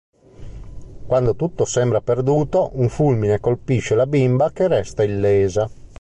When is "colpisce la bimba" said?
3.39-4.51